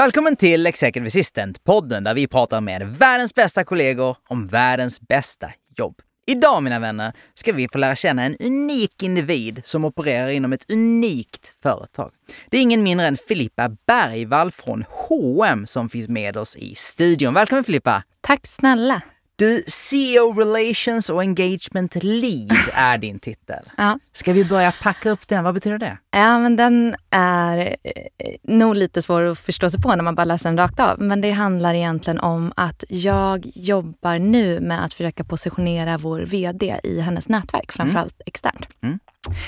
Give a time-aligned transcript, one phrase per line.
[0.00, 5.94] Välkommen till Executive Assistant-podden där vi pratar med världens bästa kollegor om världens bästa jobb.
[6.26, 10.70] Idag mina vänner ska vi få lära känna en unik individ som opererar inom ett
[10.70, 12.12] unikt företag.
[12.50, 17.34] Det är ingen mindre än Filippa Bergvall från H&M som finns med oss i studion.
[17.34, 18.02] Välkommen Filippa!
[18.20, 19.02] Tack snälla!
[19.40, 23.70] Du, CEO Relations och Engagement Lead är din titel.
[23.76, 23.98] Ja.
[24.12, 25.44] Ska vi börja packa upp den?
[25.44, 25.98] Vad betyder det?
[26.10, 30.24] Ja, men den är eh, nog lite svår att förstå sig på när man bara
[30.24, 31.00] läser den rakt av.
[31.00, 36.80] Men det handlar egentligen om att jag jobbar nu med att försöka positionera vår VD
[36.82, 38.24] i hennes nätverk, framförallt mm.
[38.26, 38.68] externt.
[38.82, 38.98] Mm.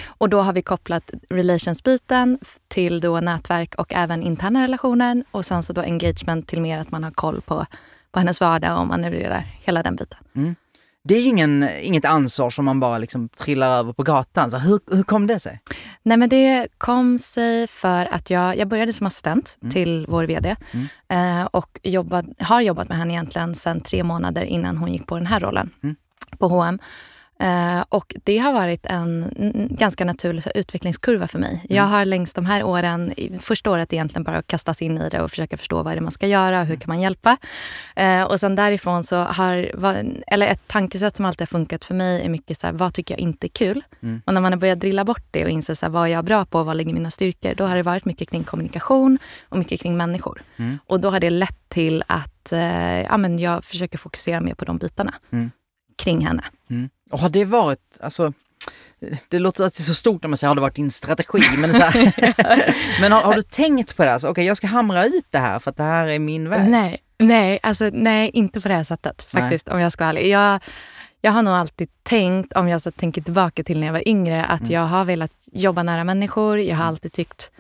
[0.08, 5.62] Och då har vi kopplat relationsbiten till då nätverk och även interna relationer och sen
[5.62, 7.67] så då engagement till mer att man har koll på
[8.12, 10.18] på hennes vardag och manövrerar hela den biten.
[10.36, 10.55] Mm.
[11.05, 14.50] Det är ingen, inget ansvar som man bara liksom trillar över på gatan.
[14.50, 15.60] Så hur, hur kom det sig?
[16.02, 19.72] Nej, men det kom sig för att jag, jag började som assistent mm.
[19.72, 21.40] till vår VD mm.
[21.40, 25.16] eh, och jobbad, har jobbat med henne egentligen sedan tre månader innan hon gick på
[25.16, 25.96] den här rollen mm.
[26.38, 26.78] på H&M.
[27.43, 29.33] Eh, och det har varit en
[29.71, 31.51] ganska naturlig utvecklingskurva för mig.
[31.51, 31.77] Mm.
[31.77, 35.31] Jag har längs de här åren, första året egentligen bara kastas in i det och
[35.31, 37.37] försöka förstå vad det är man ska göra och hur kan man hjälpa.
[37.97, 39.55] Eh, och sen därifrån så har,
[40.27, 43.15] eller ett tankesätt som alltid har funkat för mig är mycket så här, vad tycker
[43.15, 43.85] jag inte är kul?
[44.03, 44.23] Mm.
[44.25, 46.23] Och när man har börjat drilla bort det och inser så här, vad jag är
[46.23, 49.58] bra på och vad ligger mina styrkor, då har det varit mycket kring kommunikation och
[49.58, 50.42] mycket kring människor.
[50.57, 50.79] Mm.
[50.86, 54.64] Och då har det lett till att eh, ja, men jag försöker fokusera mer på
[54.64, 55.51] de bitarna mm.
[55.97, 56.45] kring henne.
[56.70, 56.89] Mm.
[57.12, 58.33] Och har det varit, alltså,
[59.28, 61.83] det låter alltid så stort när man säger har det varit din strategi, men, så
[61.83, 64.12] här, men har, har, du tänkt på det?
[64.12, 66.48] Alltså, Okej, okay, jag ska hamra ut det här för att det här är min
[66.48, 66.70] väg.
[66.70, 69.74] Nej, nej, alltså, nej inte på det här sättet faktiskt nej.
[69.74, 70.28] om jag ska vara ärlig.
[70.28, 70.61] Jag,
[71.20, 74.45] jag har nog alltid tänkt, om jag så tänker tillbaka till när jag var yngre,
[74.45, 74.72] att mm.
[74.72, 76.58] jag har velat jobba nära människor.
[76.58, 76.89] Jag har mm.
[76.89, 77.51] alltid tyckt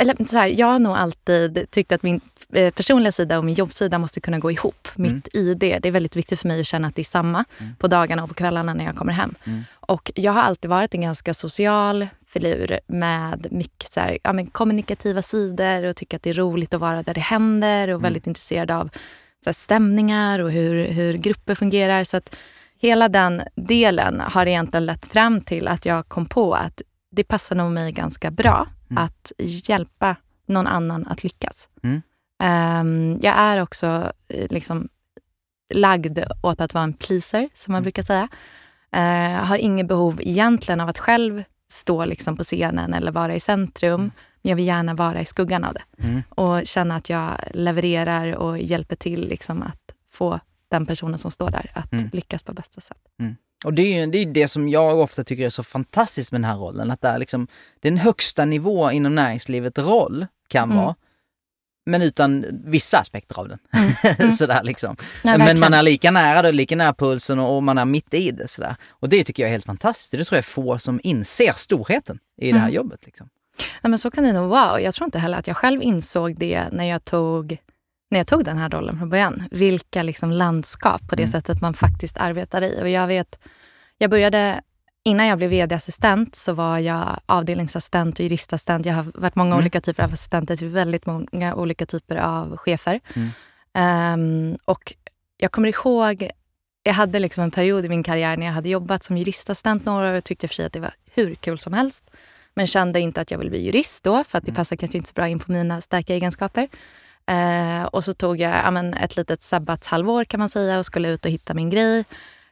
[0.00, 2.20] eller så här, jag har nog alltid tyckt att min
[2.52, 4.88] personliga sida och min jobbsida måste kunna gå ihop.
[4.98, 5.12] Mm.
[5.14, 7.76] Mitt ID, det är väldigt viktigt för mig att känna att det är samma mm.
[7.76, 9.34] på dagarna och på kvällarna när jag kommer hem.
[9.44, 9.64] Mm.
[9.74, 14.46] Och jag har alltid varit en ganska social filur med mycket så här, ja, men
[14.46, 18.02] kommunikativa sidor och tycker att det är roligt att vara där det händer och mm.
[18.02, 18.90] väldigt intresserad av
[19.44, 22.04] så här, stämningar och hur, hur grupper fungerar.
[22.04, 22.36] Så att
[22.78, 27.56] hela den delen har egentligen lett fram till att jag kom på att det passar
[27.56, 29.04] nog mig ganska bra mm.
[29.04, 30.16] att hjälpa
[30.46, 31.68] någon annan att lyckas.
[31.82, 32.02] Mm.
[32.42, 34.88] Um, jag är också eh, liksom
[35.74, 37.82] lagd åt att vara en pleaser, som man mm.
[37.82, 38.28] brukar säga.
[38.96, 43.40] Uh, har inget behov egentligen av att själv stå liksom på scenen eller vara i
[43.40, 44.00] centrum.
[44.00, 44.10] Mm.
[44.42, 46.04] Men jag vill gärna vara i skuggan av det.
[46.04, 46.22] Mm.
[46.30, 51.50] Och känna att jag levererar och hjälper till liksom att få den personen som står
[51.50, 52.10] där att mm.
[52.12, 52.98] lyckas på bästa sätt.
[53.20, 53.36] Mm.
[53.64, 56.40] Och det är ju det, är det som jag ofta tycker är så fantastiskt med
[56.40, 57.46] den här rollen, att det är liksom
[57.80, 60.84] den högsta nivå inom näringslivet roll kan mm.
[60.84, 60.94] vara.
[61.88, 63.58] Men utan vissa aspekter av den.
[63.72, 64.16] Mm.
[64.18, 64.32] mm.
[64.32, 64.96] sådär liksom.
[65.22, 68.30] Ja, men man är lika nära det, lika nära pulsen och, man är mitt i
[68.30, 68.48] det.
[68.48, 68.76] Sådär.
[68.90, 70.10] Och det tycker jag är helt fantastiskt.
[70.10, 72.74] Det tror jag är få som inser storheten i det här mm.
[72.74, 73.06] jobbet.
[73.06, 73.28] Liksom.
[73.82, 74.80] Ja, men så kan det nog vara.
[74.80, 77.58] Jag tror inte heller att jag själv insåg det när jag tog
[78.10, 79.42] när jag tog den här rollen från början.
[79.50, 81.32] Vilka liksom landskap på det mm.
[81.32, 82.82] sättet man faktiskt arbetar i.
[82.82, 83.38] Och jag vet,
[83.98, 84.60] jag började,
[85.04, 88.86] innan jag blev vd-assistent så var jag avdelningsassistent och juristassistent.
[88.86, 89.58] Jag har varit många mm.
[89.58, 93.00] olika typer av assistenter till väldigt många olika typer av chefer.
[93.14, 93.30] Mm.
[94.52, 94.94] Um, och
[95.36, 96.30] jag kommer ihåg,
[96.82, 100.10] jag hade liksom en period i min karriär när jag hade jobbat som juristassistent några
[100.10, 102.10] år och tyckte för att det var hur kul som helst.
[102.54, 104.56] Men kände inte att jag ville bli jurist då, för att det mm.
[104.56, 106.68] passar kanske inte så bra in på mina starka egenskaper.
[107.26, 111.08] Eh, och så tog jag ja, men ett litet sabbatshalvår kan man säga och skulle
[111.08, 112.04] ut och hitta min grej.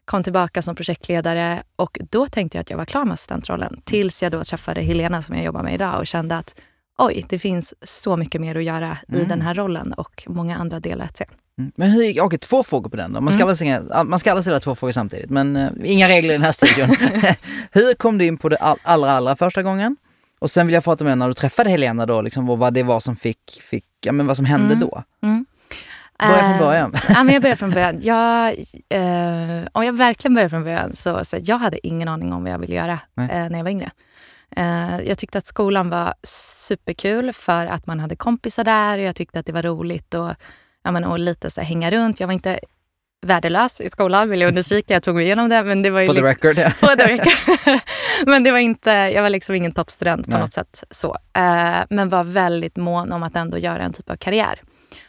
[0.07, 3.81] Kom tillbaka som projektledare och då tänkte jag att jag var klar med assistentrollen.
[3.85, 6.61] Tills jag då träffade Helena som jag jobbar med idag och kände att
[6.99, 9.21] oj, det finns så mycket mer att göra mm.
[9.21, 11.25] i den här rollen och många andra delar att se.
[11.59, 11.73] Mm.
[11.77, 13.21] Men hur gick, okej, två frågor på den då.
[13.21, 13.89] Man ska, mm.
[13.91, 16.53] alla, man ska alla ställa två frågor samtidigt, men uh, inga regler i den här
[16.53, 16.89] studion.
[17.73, 19.97] hur kom du in på det allra, allra första gången?
[20.39, 23.01] Och sen vill jag prata med när du träffade Helena då, liksom, vad det var
[23.01, 24.81] som fick, fick ja, men vad som hände mm.
[24.81, 25.03] då.
[25.23, 25.47] Mm.
[26.19, 26.95] Börja från början.
[26.95, 27.99] Uh, ja, men jag börjar från början.
[28.03, 28.53] Jag,
[28.95, 32.53] uh, om jag verkligen börjar från början så, så jag hade ingen aning om vad
[32.53, 33.91] jag ville göra uh, när jag var yngre.
[34.57, 39.17] Eh, jag tyckte att skolan var superkul för att man hade kompisar där och jag
[39.17, 40.31] tyckte att det var roligt och,
[40.85, 42.21] ja, men, och lite så här, hänga runt.
[42.21, 42.61] Jag var inte
[43.27, 44.95] värdelös i skolan vill jag understryka.
[44.95, 45.63] Jag tog mig igenom det.
[45.63, 46.73] Men det var ju For the liksom, record.
[46.73, 47.81] For the record.
[48.27, 50.41] men det var inte, jag var liksom ingen toppstudent på Nej.
[50.41, 50.85] något sätt.
[50.91, 51.17] så.
[51.37, 54.61] Eh, men var väldigt mån om att ändå göra en typ av karriär.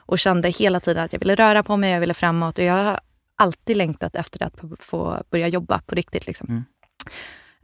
[0.08, 2.58] Och kände hela tiden att jag ville röra på mig, jag ville framåt.
[2.58, 3.00] Och jag har
[3.38, 6.28] alltid längtat efter att få börja jobba på riktigt.
[6.28, 6.48] Liksom.
[6.50, 6.64] Mm.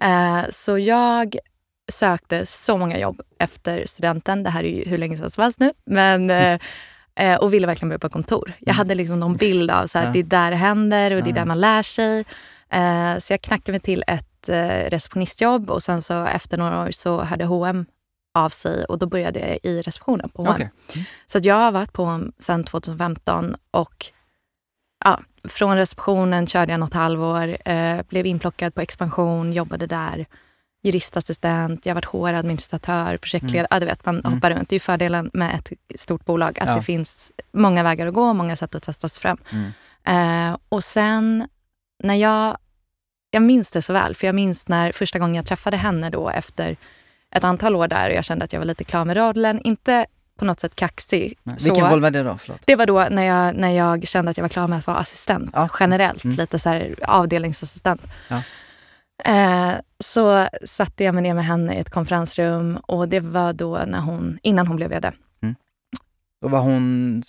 [0.01, 1.35] Eh, så jag
[1.91, 4.43] sökte så många jobb efter studenten.
[4.43, 5.71] Det här är ju hur länge sedan som helst nu.
[5.85, 6.59] Men, eh,
[7.15, 8.53] eh, och ville verkligen börja på kontor.
[8.59, 10.05] Jag hade liksom någon bild av Ja.
[10.13, 12.25] det är där det händer och det är där man lär sig.
[12.69, 16.91] Eh, så jag knackade mig till ett eh, receptionistjobb och sen så efter några år
[16.91, 17.85] så hörde H&M
[18.33, 20.67] av sig och då började jag i receptionen på H&M.
[20.89, 21.09] Okej.
[21.27, 24.05] Så att jag har varit på H&M sedan 2015 och
[25.05, 30.25] ja, från receptionen körde jag något halvår, eh, blev inplockad på expansion, jobbade där,
[30.83, 33.67] juristassistent, jag har varit HR-administratör, projektledare.
[33.69, 34.69] Ja, du vet, man hoppar runt.
[34.69, 36.75] Det är ju fördelen med ett stort bolag, att Ja.
[36.75, 39.37] det finns många vägar att gå, många sätt att testa sig fram.
[39.51, 39.71] Mm.
[40.51, 41.47] Eh, och sen
[42.03, 42.57] när jag,
[43.31, 46.29] jag minns det så väl, för jag minns när första gången jag träffade henne då
[46.29, 46.77] efter
[47.35, 49.61] ett antal år där och jag kände att jag var lite klar med rollen.
[49.63, 50.05] Inte
[50.39, 51.37] på något sätt kaxig.
[51.43, 51.59] Nej.
[51.59, 52.37] så- Vilken roll var det då?
[52.37, 52.59] Förlåt.
[52.65, 54.97] det var då när jag, när jag kände att jag var klar med att vara
[54.97, 55.69] assistent Ja.
[55.79, 56.23] generellt.
[56.23, 56.37] Mm.
[56.37, 58.01] Lite så här avdelningsassistent.
[58.29, 58.41] Ja.
[59.25, 63.79] Eh, så satte jag mig ner med henne i ett konferensrum och det var då
[63.87, 65.11] när hon, innan hon blev vd.
[66.41, 67.21] Då var hon...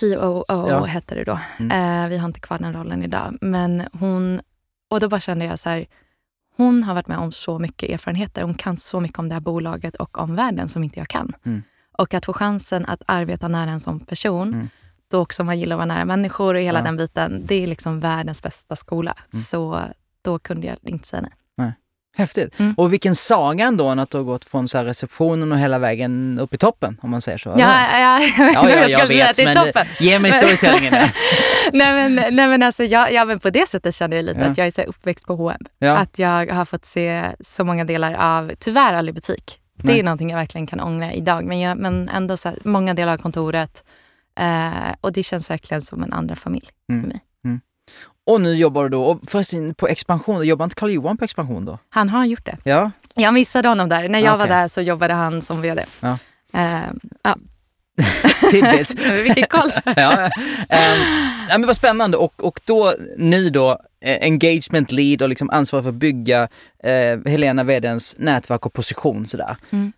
[0.00, 0.84] COO Ja.
[0.84, 1.38] hette det då.
[1.58, 2.02] Mm.
[2.04, 3.38] Eh, vi har inte kvar den rollen idag.
[3.40, 4.40] Men hon,
[4.90, 5.86] och då bara kände jag så här,
[6.58, 8.42] hon har varit med om så mycket erfarenheter.
[8.42, 11.32] Hon kan så mycket om det här bolaget och om världen som inte jag kan.
[11.46, 11.62] Mm.
[11.98, 14.68] Och att få chansen att arbeta nära en sån person, Mm.
[15.10, 16.84] då också man gillar att vara nära människor och hela Ja.
[16.84, 19.14] den biten, det är liksom världens bästa skola.
[19.32, 19.42] Mm.
[19.42, 19.80] Så
[20.22, 21.32] då kunde jag inte säga nej.
[22.18, 22.60] Häftigt.
[22.60, 22.74] Mm.
[22.76, 26.54] Och vilken saga ändå att du har gått från så receptionen och hela vägen upp
[26.54, 27.48] i toppen, om man säger så.
[27.48, 28.20] Ja, ja, ja,
[28.54, 29.86] ja, jag jag säga vet, men toppen.
[30.00, 30.92] ge mig storytellingen.
[31.72, 34.46] nej, men, nej men alltså, jag, ja, men på det sättet känner jag lite Ja.
[34.46, 35.60] att jag är så uppväxt på H&M.
[35.78, 35.96] Ja.
[35.96, 39.58] Att jag har fått se så många delar av, tyvärr aldrig butik.
[39.76, 39.98] Det Nej.
[39.98, 41.44] är någonting jag verkligen kan ångra idag.
[41.44, 43.84] Men, jag, men ändå så här, många delar av kontoret.
[44.40, 44.70] Eh,
[45.00, 47.02] och det känns verkligen som en andra familj Mm.
[47.02, 47.20] för mig.
[48.28, 51.78] Och nu jobbar du då, och förresten på expansion, jobbar inte Karl-Johan på expansion då?
[51.88, 52.56] Han har gjort det.
[52.64, 52.90] Ja.
[53.14, 54.08] Jag missade honom där.
[54.08, 54.56] När jag var Okej.
[54.56, 55.84] där så jobbade han som vd.
[56.00, 56.18] Ja.
[56.54, 56.78] Eh,
[57.22, 57.36] ja.
[58.50, 59.10] Tidbit.
[59.24, 59.70] Vilken koll.
[59.96, 60.24] ja.
[60.24, 60.30] Um,
[61.48, 65.90] men vad spännande och, och då ni då eh, engagement lead och liksom ansvarig för
[65.90, 66.48] att bygga
[66.84, 69.56] eh, Helena Vedens nätverk och position sådär.
[69.70, 69.92] Mm.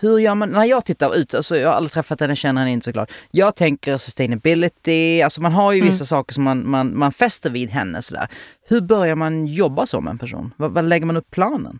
[0.00, 2.72] Hur gör man, när jag tittar ut, alltså jag har aldrig träffat henne, känner henne
[2.72, 3.12] inte såklart.
[3.30, 6.06] Jag tänker sustainability, alltså man har ju vissa Mm.
[6.06, 8.28] saker som man, man, man fäster vid henne sådär.
[8.68, 10.54] Hur börjar man jobba som en person?
[10.56, 11.78] Vad, lägger man upp planen?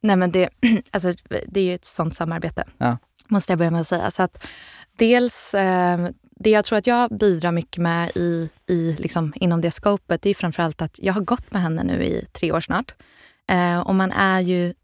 [0.00, 0.48] Nej, men det,
[0.90, 1.12] alltså,
[1.46, 2.98] det är ju ett sånt samarbete, Ja.
[3.28, 4.10] måste jag börja med att säga.
[4.10, 4.46] Så att
[4.98, 6.08] dels, eh,
[6.40, 10.30] det jag tror att jag bidrar mycket med i, i, liksom, inom det scopet, det
[10.30, 12.94] är framförallt att jag har gått med henne nu i tre år snart.
[13.50, 14.74] Eh, och man är ju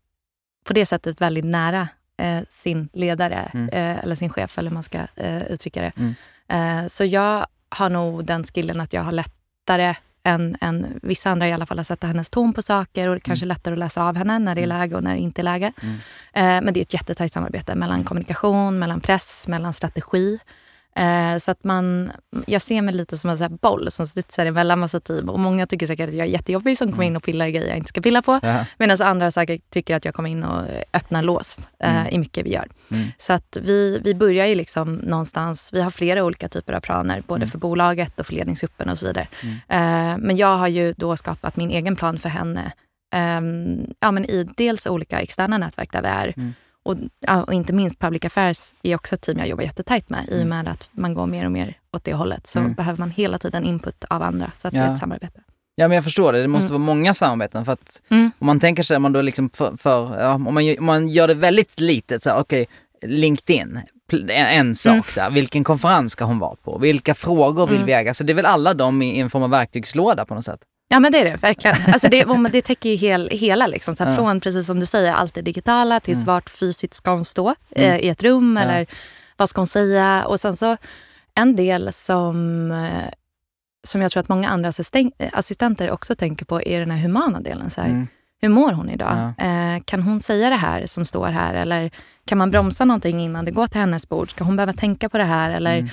[0.64, 1.88] på det sättet väldigt nära
[2.20, 3.68] eh, sin ledare, Mm.
[3.68, 5.92] eh, eller sin chef, eller hur man ska eh, uttrycka det.
[5.96, 6.14] Mm.
[6.48, 9.94] Eh, så jag har nog den skillen att jag har lättare
[10.24, 13.44] än, än vissa andra i alla fall att sätta hennes ton på saker och kanske
[13.44, 15.42] är lättare att läsa av henne när det är läge och när det inte är
[15.42, 15.72] läge.
[15.82, 15.94] Mm.
[16.32, 20.38] Eh, men det är ett jättetajt samarbete mellan kommunikation, mellan press, mellan strategi.
[20.96, 22.10] Eh, så att man,
[22.46, 25.28] jag ser mig lite som en så boll som studsar emellan massa team.
[25.28, 27.68] Och många tycker säkert att jag är jättejobbig som kommer in och pillar i grejer
[27.68, 28.38] jag inte ska pilla på.
[28.42, 28.64] Ja.
[28.78, 32.14] Medan andra säkert tycker att jag kommer in och öppnar lås eh, Mm.
[32.14, 32.68] i mycket vi gör.
[32.90, 33.08] Mm.
[33.16, 37.22] Så att vi, vi börjar ju liksom någonstans, vi har flera olika typer av planer,
[37.26, 37.48] både Mm.
[37.48, 39.28] för bolaget och för ledningsgruppen och så vidare.
[39.42, 39.54] Mm.
[40.12, 42.72] Eh, men jag har ju då skapat min egen plan för henne.
[43.14, 46.34] ehm, ja, men I dels olika externa nätverk där vi är.
[46.88, 46.98] Mm.
[47.04, 50.24] Och, ja, och inte minst Public Affairs är också ett team jag jobbar jättetajt med.
[50.28, 50.48] I och Mm.
[50.48, 52.72] med att man går mer och mer åt det hållet så Mm.
[52.74, 54.52] behöver man hela tiden input av andra.
[54.56, 54.84] Så att det Ja.
[54.84, 55.40] är ett samarbete.
[55.74, 56.82] Ja men jag förstår det, det måste Mm.
[56.86, 58.30] vara många samarbeten för att Mm.
[58.38, 61.28] om man tänker sig man då liksom för, för ja, om, man, om man gör
[61.28, 62.66] det väldigt litet så okej,
[63.06, 63.80] LinkedIn,
[64.12, 65.04] pl- en, en sak Mm.
[65.08, 66.78] så här, vilken konferens ska hon vara på?
[66.78, 67.86] Vilka frågor vill Mm.
[67.86, 68.14] vi äga?
[68.14, 70.60] Så det är väl alla de i en form av verktygslåda på något sätt?
[70.92, 71.76] Ja men det är det verkligen.
[71.92, 73.66] Alltså det, det täcker ju hel, hela.
[73.66, 73.96] Liksom.
[73.96, 74.16] Så här, Ja.
[74.16, 76.26] Från, precis som du säger, allt det digitala tills Mm.
[76.26, 77.90] vart fysiskt ska hon stå Mm.
[77.90, 78.62] eh, i ett rum Ja.
[78.62, 78.86] eller
[79.36, 80.24] vad ska hon säga.
[80.26, 80.76] Och sen så
[81.34, 83.10] en del som, eh,
[83.86, 87.40] som jag tror att många andra assisten- assistenter också tänker på är den här humana
[87.40, 87.70] delen.
[87.70, 88.06] Så här, Mm.
[88.42, 89.32] Hur mår hon idag?
[89.38, 91.54] Eh, kan hon säga det här som står här?
[91.54, 91.90] Eller
[92.26, 94.30] kan man bromsa någonting innan det går till hennes bord?
[94.30, 95.50] Ska hon behöva tänka på det här?
[95.50, 95.90] Eller Mm.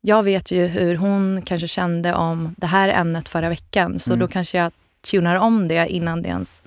[0.00, 3.98] Jag vet ju hur hon kanske kände om det här ämnet förra veckan.
[3.98, 4.20] Så Mm.
[4.20, 4.72] då kanske jag
[5.10, 6.60] tunar om det innan det ens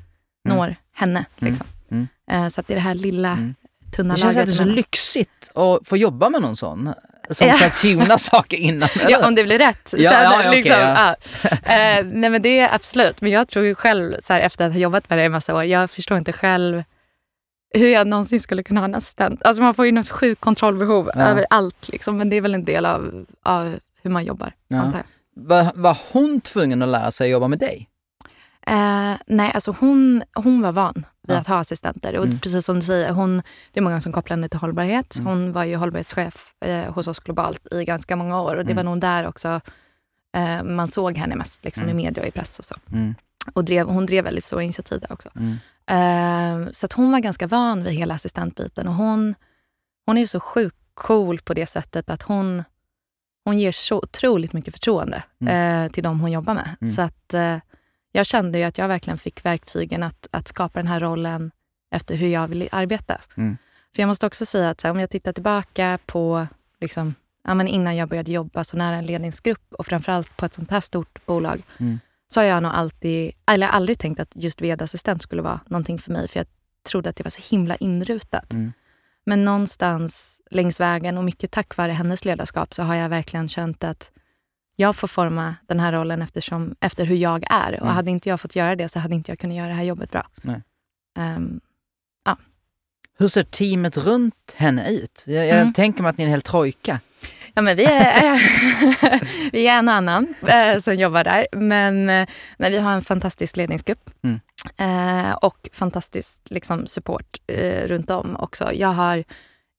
[0.45, 0.57] Mm.
[0.57, 1.25] når henne.
[1.41, 1.49] Mm.
[1.51, 1.65] Liksom.
[1.91, 2.07] Mm.
[2.31, 3.55] Eh, så att det är det här lilla Mm.
[3.95, 6.93] tunna Det känns att det är så lyxigt att få jobba med någon sån.
[7.31, 7.53] Som Ja.
[7.53, 8.89] sagt tuna saker innan.
[8.99, 9.11] eller?
[9.11, 9.93] Ja, om det blir rätt.
[9.97, 11.15] Ja, Sen, ja, okej, liksom, ja.
[11.73, 13.21] Eh, nej men det är absolut.
[13.21, 15.55] Men jag tror ju själv, så här, efter att ha jobbat med det i massa
[15.55, 16.83] år, jag förstår inte själv
[17.73, 19.41] hur jag någonsin skulle kunna ha en assistent.
[19.43, 21.21] Alltså man får ju något sjukt kontrollbehov Ja.
[21.21, 21.89] över allt.
[21.89, 22.17] Liksom.
[22.17, 24.91] Men det är väl en del av, av hur man jobbar, Ja.
[25.35, 27.89] Var, var hon tvungen att lära sig att jobba med dig?
[28.67, 31.39] Eh, nej, alltså hon, hon var van vid Ja.
[31.39, 32.17] att ha assistenter.
[32.17, 32.39] Och Mm.
[32.39, 35.15] precis som du säger, hon, det är många som kopplar henne till hållbarhet.
[35.15, 35.27] Mm.
[35.27, 38.55] Hon var ju hållbarhetschef eh, hos oss globalt i ganska många år.
[38.55, 38.85] Och det Mm.
[38.85, 39.61] var nog där också
[40.37, 41.97] eh, man såg henne mest liksom, i Mm.
[41.97, 42.75] media och i press och så.
[42.91, 43.15] Mm.
[43.53, 45.29] Och drev, hon drev väldigt stora initiativ där också.
[45.35, 45.57] Mm.
[45.87, 48.87] Eh, så att hon var ganska van vid hela assistentbiten.
[48.87, 49.35] Och hon,
[50.05, 52.63] hon är så sjukt cool på det sättet att hon,
[53.45, 55.85] hon ger så otroligt mycket förtroende Mm.
[55.85, 56.69] eh, till de hon jobbar med.
[56.81, 56.93] Mm.
[56.93, 57.57] Så att eh,
[58.11, 61.51] jag kände ju att jag verkligen fick verktygen att, att skapa den här rollen
[61.91, 63.21] efter hur jag vill arbeta.
[63.37, 63.57] Mm.
[63.95, 66.47] För jag måste också säga att här, om jag tittar tillbaka på
[66.81, 67.15] liksom,
[67.47, 70.81] ja, innan jag började jobba så nära en ledningsgrupp och framförallt på ett sånt här
[70.81, 71.99] stort bolag Mm.
[72.33, 76.11] Så har jag nog alltid, eller aldrig tänkt att just vd-assistent skulle vara någonting för
[76.11, 76.47] mig för jag
[76.89, 78.53] trodde att det var så himla inrutat.
[78.53, 78.73] Mm.
[79.25, 83.83] Men någonstans längs vägen och mycket tack vare hennes ledarskap så har jag verkligen känt
[83.83, 84.11] att
[84.75, 87.71] jag får forma den här rollen eftersom, efter hur jag är.
[87.73, 87.95] Och Mm.
[87.95, 90.11] hade inte jag fått göra det så hade inte jag kunnat göra det här jobbet
[90.11, 90.27] bra.
[90.41, 90.61] Nej.
[91.17, 91.59] Ehm,
[93.17, 95.23] Hur ser teamet runt henne ut?
[95.27, 95.73] Jag, jag Mm.
[95.73, 96.99] tänker mig att ni är en hel trojka.
[97.53, 98.41] Ja, men vi, är,
[99.51, 101.47] vi är en och annan eh, som jobbar där.
[101.51, 104.09] Men eh, nej, vi har en fantastisk ledningsgrupp.
[104.23, 104.39] Mm.
[104.77, 108.73] Eh, och fantastisk liksom, support eh, runt om också.
[108.73, 109.23] Jag har,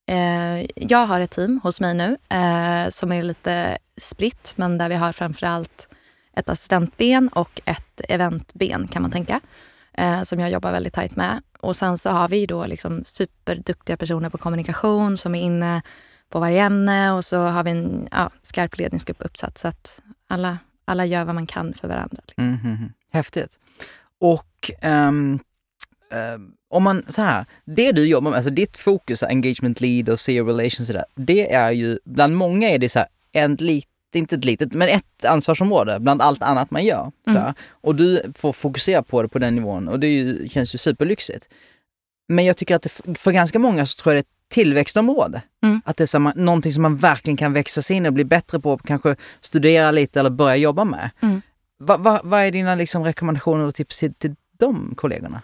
[0.08, 4.88] eh, jag har ett team hos mig nu eh, som är lite spritt, men där
[4.88, 5.88] vi har framförallt
[6.36, 9.40] ett assistentben och ett eventben kan man tänka.
[9.98, 11.42] Eh, som jag jobbar väldigt tajt med.
[11.60, 15.82] Och sen så har vi då liksom superduktiga personer på kommunikation som är inne
[16.34, 20.58] på varje ämne och så har vi en ja, skarp ledningsgrupp uppsatt så att alla,
[20.84, 22.18] alla gör vad man kan för varandra.
[22.26, 22.44] Liksom.
[22.44, 22.92] Mm, mm, mm.
[23.12, 23.58] Häftigt.
[24.20, 25.38] Och ehm,
[26.12, 30.20] ehm, om man, så här, det du jobbar med, alltså ditt fokus, engagement lead och
[30.20, 34.34] CEO relations, där, det är ju, bland många är det så här, en lit, inte
[34.34, 37.12] ett litet, men ett ansvarsområde bland allt annat man gör.
[37.26, 37.54] Mm.
[37.70, 41.48] Och du får fokusera på det på den nivån och det ju, känns ju superlyxigt.
[42.28, 45.42] Men jag tycker att det, för ganska många så tror jag det är tillväxtområde.
[45.62, 45.80] Mm.
[45.84, 48.60] Att det är man, någonting som man verkligen kan växa sig in och bli bättre
[48.60, 51.10] på, kanske studera lite eller börja jobba med.
[51.22, 51.42] Mm.
[51.78, 55.42] Vad va, vad är dina liksom rekommendationer och tips till, till de kollegorna?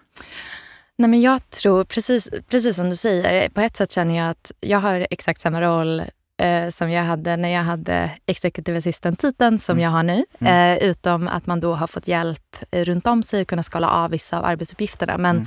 [0.98, 4.52] Nej, men jag tror, precis, precis som du säger, på ett sätt känner jag att
[4.60, 6.02] jag har exakt samma roll
[6.42, 9.82] eh, som jag hade när jag hade executive assistant-titeln som Mm.
[9.84, 10.24] jag har nu.
[10.40, 10.78] Mm.
[10.78, 13.90] Eh, utom att man då har fått hjälp eh, runt om sig att kunna skala
[13.90, 15.18] av vissa av arbetsuppgifterna.
[15.18, 15.46] Men Mm.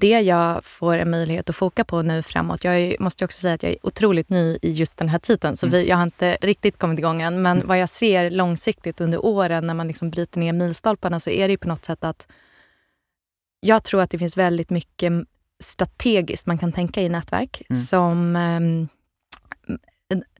[0.00, 2.64] Det jag får en möjlighet att foka på nu framåt.
[2.64, 5.56] Jag är, måste också säga att jag är otroligt ny i just den här titeln.
[5.56, 5.78] Så Mm.
[5.80, 7.42] vi, jag har inte riktigt kommit igång än.
[7.42, 11.48] Men vad jag ser långsiktigt under åren när man liksom bryter ner milstolparna så är
[11.48, 12.26] det ju på något sätt att
[13.60, 15.12] jag tror att det finns väldigt mycket
[15.62, 17.82] strategiskt man kan tänka i nätverk Mm.
[17.82, 18.88] som ehm,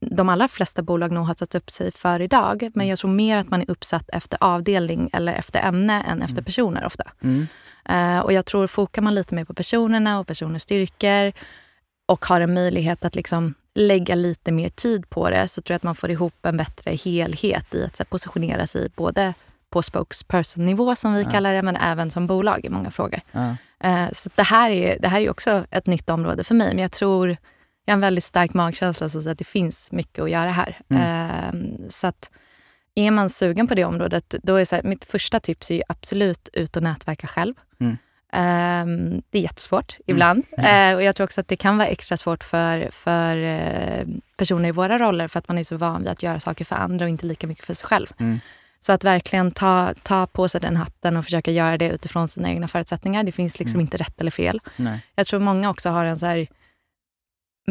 [0.00, 2.70] de allra flesta bolag nog har satt upp sig för idag.
[2.74, 6.34] Men jag tror mer att man är uppsatt efter avdelning eller efter ämne än efter
[6.36, 6.44] Mm.
[6.44, 7.04] personer ofta.
[7.22, 7.46] Mm.
[7.84, 11.32] Eh, och jag tror fokar man lite mer på personerna och personers styrkor
[12.08, 15.76] och har en möjlighet att liksom lägga lite mer tid på det så tror jag
[15.76, 19.34] att man får ihop en bättre helhet i att här, positionera sig både
[19.70, 21.30] på spokesperson-nivå som vi Ja.
[21.30, 23.20] kallar det, men även som bolag i många frågor.
[23.32, 23.56] Ja.
[23.88, 26.68] Eh, så det, här är, det här är också ett nytt område för mig.
[26.68, 27.36] Men jag tror,
[27.84, 30.78] jag har en väldigt stark magkänsla som säger att det finns mycket att göra här.
[30.90, 32.30] Eh, så att
[32.94, 36.49] är man sugen på det området, då är så här, mitt första tips är absolut
[36.52, 37.54] ut och nätverka själv.
[37.80, 37.96] Mm.
[38.32, 40.44] Eh, det är jättesvårt ibland.
[40.58, 44.06] Eh, och jag tror också att det kan vara extra svårt för, för eh,
[44.37, 46.76] personer i våra roller för att man är så van vid att göra saker för
[46.76, 48.06] andra och inte lika mycket för sig själv.
[48.18, 48.40] Mm.
[48.80, 52.49] Så att verkligen ta, ta på sig den hatten och försöka göra det utifrån sina
[52.50, 53.25] egna förutsättningar.
[53.25, 53.84] Det finns liksom Mm.
[53.87, 54.60] inte rätt eller fel.
[54.76, 55.00] Nej.
[55.14, 56.46] Jag tror många också har en så här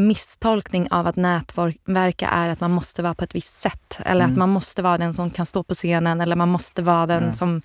[0.07, 3.99] misstolkning av att nätverka är att man måste vara på ett visst sätt.
[4.05, 4.31] Eller Mm.
[4.31, 7.23] att man måste vara den som kan stå på scenen eller man måste vara den
[7.23, 7.33] Ja.
[7.33, 7.61] som,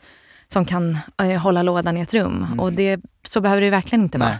[0.48, 2.44] som kan eh, hålla lådan i ett rum.
[2.46, 2.60] Mm.
[2.60, 4.38] Och det, så behöver det verkligen inte vara.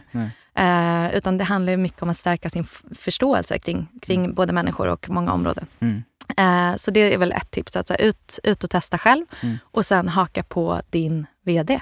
[0.57, 5.11] Eh, utan det handlar mycket om att stärka sin förståelse kring, kring både människor och
[5.11, 5.67] många områden.
[5.81, 6.03] Mm.
[6.37, 7.77] Eh, så det är väl ett tips.
[7.77, 9.59] Att så ut, ut och testa själv Mm.
[9.73, 11.81] och sen haka på din VD.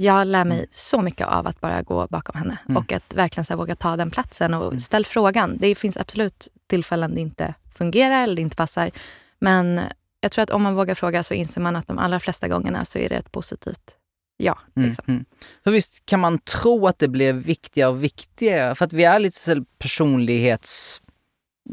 [0.00, 0.68] Jag lär mig Mm.
[0.70, 2.76] så mycket av att bara gå bakom henne Mm.
[2.76, 4.80] och att verkligen så våga ta den platsen och Mm.
[4.80, 5.56] ställ frågan.
[5.58, 8.90] Det finns absolut tillfällen det inte fungerar eller det inte passar.
[9.38, 9.80] Men
[10.20, 12.84] jag tror att om man vågar fråga så inser man att de allra flesta gångerna
[12.84, 13.90] så är det ett positivt
[14.36, 14.58] ja.
[14.76, 15.04] Mm, Liksom.
[15.08, 15.24] mm.
[15.64, 19.18] För visst kan man tro att det blir viktigare och viktigare för att vi är
[19.18, 21.00] lite så personlighets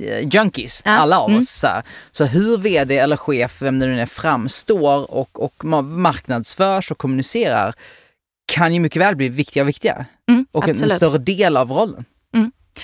[0.02, 1.40] eh, junkies, Ja, alla av mm.
[1.40, 1.50] oss.
[1.50, 1.84] Så, här.
[2.12, 6.98] så hur vd eller chef, vem det nu är, framstår och, och ma- marknadsförs och
[6.98, 7.74] kommunicerar
[8.46, 10.06] kan ju mycket väl bli viktigare och viktigare.
[10.30, 10.92] Mm, Och en, en absolut.
[10.94, 12.06] större del av rollen.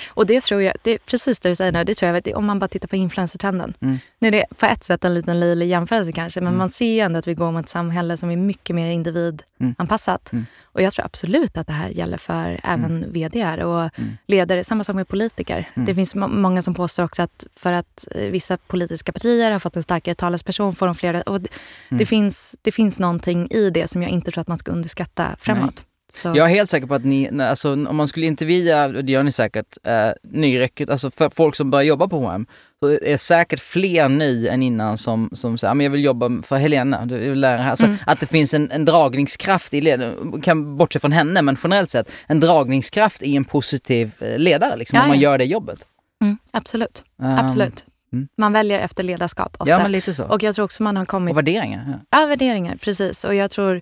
[0.09, 2.33] Och det tror jag, det är precis det du säger nu, det tror jag, det,
[2.35, 3.73] om man bara tittar på influencertrenden.
[3.81, 3.99] Mm.
[4.19, 6.57] Nu är det på ett sätt en liten löjlig jämförelse kanske, men Mm.
[6.57, 10.31] man ser ju ändå att vi går mot ett samhälle som är mycket mer individanpassat.
[10.33, 10.45] Mm.
[10.63, 14.17] Och jag tror absolut att det här gäller för även vd och Mm.
[14.27, 15.69] ledare, samma sak med politiker.
[15.73, 15.85] Mm.
[15.85, 19.59] Det finns må- många som påstår också att för att eh, vissa politiska partier har
[19.59, 21.21] fått en starkare talesperson får de flera...
[21.21, 21.49] Och det,
[21.91, 22.05] Mm.
[22.05, 25.85] finns, det finns någonting i det som jag inte tror att man ska underskatta framåt.
[26.13, 29.11] Så, Jag är helt säker på att ni, alltså, om man skulle intervjua, och det
[29.11, 32.45] gör ni säkert, eh, nyrekryt, alltså för folk som börjar jobba på H&M
[32.79, 36.29] så är säkert fler ni än innan som, som säger, "Ja, men jag vill jobba
[36.43, 37.69] för Helena, du vill lära här.
[37.69, 37.97] Alltså, Mm.
[38.05, 40.13] Att det finns en, en dragningskraft i led,
[40.43, 44.97] kan bortse från henne, men generellt sett en dragningskraft i en positiv eh, ledare, liksom,
[44.97, 45.29] Ja, om man ja.
[45.31, 45.79] gör det jobbet.
[46.23, 47.03] mm, absolut.
[47.23, 47.85] Um, absolut.
[48.13, 48.27] mm.
[48.37, 49.69] Man väljer efter ledarskap ofta.
[49.71, 50.23] Ja, men lite så.
[50.23, 51.35] Och, Och jag tror också man har kommit...
[51.35, 51.99] värderingar.
[52.11, 52.19] Ja.
[52.21, 53.23] Ja, värderingar, precis.
[53.23, 53.81] Och jag tror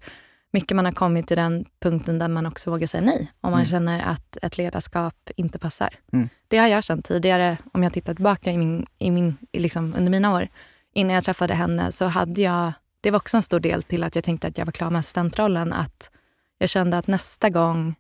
[0.54, 3.32] mycket man har kommit till den punkten där man också vågar säga nej.
[3.42, 3.66] Om man Mm.
[3.70, 5.90] känner att ett ledarskap inte passar.
[6.14, 6.30] Mm.
[6.48, 10.12] Det har jag känt tidigare, om jag tittar tillbaka i min, i min, liksom under
[10.12, 10.48] mina år.
[10.94, 14.16] Innan jag träffade henne så hade jag, det var också en stor del till att
[14.16, 15.74] jag tänkte att jag var klar med assistentrollen.
[15.74, 16.12] Att
[16.58, 17.96] jag kände att nästa gång,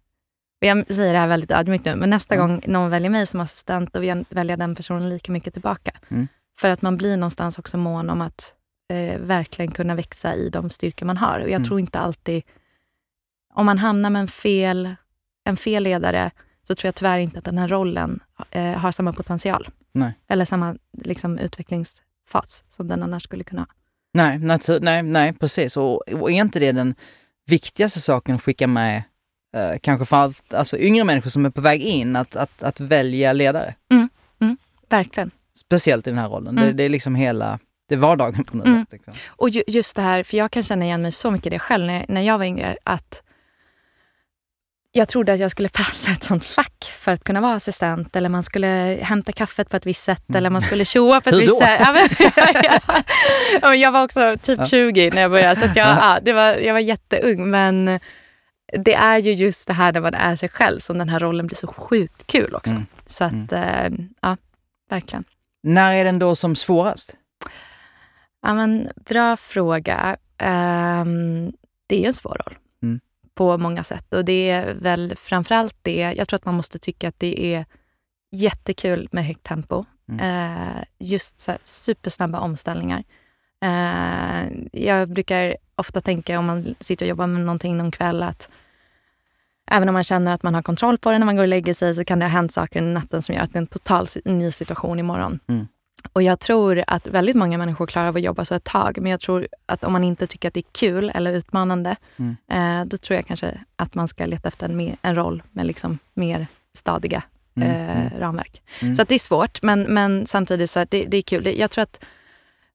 [0.62, 2.48] och jag säger det här väldigt ödmjukt nu, men nästa Mm.
[2.48, 5.92] gång någon väljer mig som assistent, då vill jag välja den personen lika mycket tillbaka.
[6.10, 6.28] Mm.
[6.58, 8.54] För att man blir någonstans också mån om att
[8.90, 11.40] eh, verkligen kunna växa i de styrkor man har.
[11.40, 11.68] Och jag Mm.
[11.68, 12.44] tror inte alltid...
[13.54, 14.96] Om man hamnar med en fel,
[15.46, 16.32] en fel ledare
[16.64, 18.20] så tror jag tyvärr inte att den här rollen
[18.52, 19.68] eh, har samma potential.
[19.92, 20.14] Nej.
[20.28, 23.68] Eller samma liksom, utvecklingsfas som den annars skulle kunna ha.
[24.14, 25.78] Nej, natu- nej, nej, precis.
[25.78, 26.96] Och, och är inte det den
[27.46, 29.04] viktigaste saken att skicka med,
[29.56, 32.80] eh, kanske för allt, alltså yngre människor som är på väg in, att, att, att
[32.80, 33.76] välja ledare?
[34.90, 35.32] Verkligen.
[35.54, 36.56] Speciellt i den här rollen.
[36.56, 36.78] Det, Mm.
[36.78, 37.60] det är liksom hela,
[37.90, 38.80] det är vardagen på något Mm.
[38.80, 38.92] sätt.
[38.92, 39.14] Liksom.
[39.30, 41.60] Och ju, just det här, för jag kan känna igen mig så mycket i det
[41.60, 43.24] själv när, när jag var yngre, att
[44.92, 48.30] jag trodde att jag skulle passa ett sånt fack för att kunna vara assistent eller
[48.30, 51.58] man skulle hämta kaffet på ett visst sätt eller man skulle tjoa på ett visst
[51.58, 51.80] sätt.
[51.80, 52.32] Ja, men,
[52.64, 53.02] ja,
[53.62, 53.76] ja.
[53.76, 54.66] Jag var också typ Ja.
[54.66, 58.00] 20 när jag började så jag, ja, det var, jag var jätteung men
[58.86, 61.48] det är ju just det här när man är sig själv som den här rollen
[61.48, 62.72] blir så sjukt kul också.
[62.72, 62.86] Mm.
[63.06, 63.90] Så att, eh,
[64.22, 64.38] ja,
[64.90, 65.24] verkligen.
[65.64, 67.14] När är den då som svårast?
[68.42, 70.18] Ja, men, bra fråga.
[70.38, 71.52] Ehm,
[71.88, 73.00] det är en svår roll Mm.
[73.34, 74.14] på många sätt.
[74.14, 77.66] Och det är väl framförallt det, jag tror att man måste tycka att det är
[78.32, 79.86] jättekul med högt tempo.
[80.10, 80.20] Mm.
[80.20, 83.04] Eh, just så här, supersnabba omställningar.
[83.66, 88.50] Eh, jag brukar ofta tänka om man sitter och jobbar med någonting någon kväll att
[89.72, 91.74] även om man känner att man har kontroll på det när man går och lägger
[91.74, 93.68] sig så kan det ha hänt saker under natten som gör att det är en
[93.68, 95.40] total ny situation imorgon.
[95.48, 95.68] Mm.
[96.14, 98.98] Och jag tror att väldigt många människor klarar av att jobba så ett tag.
[99.02, 102.36] Men jag tror att om man inte tycker att det är kul eller utmanande, Mm.
[102.52, 106.00] eh, då tror jag kanske att man ska leta efter en, en roll med liksom
[106.14, 107.24] mer stadiga
[107.56, 108.20] Mm, eh, mm.
[108.20, 108.62] ramverk.
[108.82, 108.96] Mm.
[108.96, 111.60] Så att det är svårt, men, men samtidigt så det, det är kul.
[111.60, 112.06] Jag tror att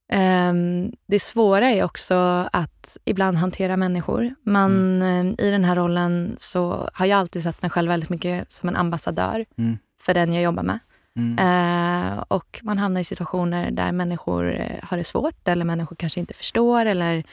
[0.08, 2.14] ehm, det svåra är också
[2.52, 4.34] att ibland hantera människor.
[4.42, 8.52] Man, eh, I den här rollen så har jag alltid sett mig själv väldigt mycket
[8.52, 9.78] som en ambassadör Mm.
[10.00, 10.78] för den jag jobbar med.
[11.16, 11.38] Mm.
[11.38, 16.20] Eh, och man hamnar i situationer där människor eh, har det svårt eller människor kanske
[16.20, 17.24] inte förstår eller